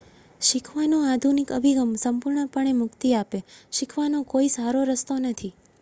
શીખવાનો 0.41 0.97
આધુનિક 1.05 1.49
અભિગમ 1.51 1.91
સંપૂર્ણપણે 1.99 2.73
મુક્તિ 2.75 3.07
આપે.શીખવાનો 3.15 4.19
કોઈ 4.29 4.49
સારો 4.51 4.81
રસ્તો 4.87 5.13
નથી 5.23 5.53